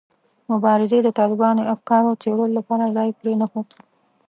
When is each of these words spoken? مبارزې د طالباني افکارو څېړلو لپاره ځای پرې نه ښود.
مبارزې 0.51 0.99
د 1.03 1.09
طالباني 1.19 1.63
افکارو 1.73 2.19
څېړلو 2.21 2.45
لپاره 2.57 2.93
ځای 2.97 3.09
پرې 3.19 3.33
نه 3.41 3.45
ښود. 3.51 3.67